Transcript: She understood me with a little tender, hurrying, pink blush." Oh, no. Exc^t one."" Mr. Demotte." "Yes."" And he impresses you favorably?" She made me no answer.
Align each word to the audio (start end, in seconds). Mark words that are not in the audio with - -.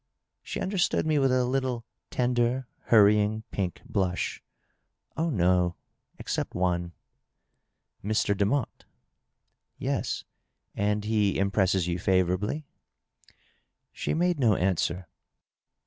She 0.41 0.59
understood 0.59 1.05
me 1.05 1.19
with 1.19 1.31
a 1.31 1.45
little 1.45 1.85
tender, 2.09 2.65
hurrying, 2.85 3.43
pink 3.51 3.83
blush." 3.85 4.41
Oh, 5.15 5.29
no. 5.29 5.75
Exc^t 6.19 6.55
one."" 6.55 6.93
Mr. 8.03 8.35
Demotte." 8.35 8.85
"Yes."" 9.77 10.23
And 10.75 11.05
he 11.05 11.37
impresses 11.37 11.87
you 11.87 11.99
favorably?" 11.99 12.65
She 13.93 14.15
made 14.15 14.39
me 14.39 14.47
no 14.47 14.55
answer. 14.55 15.07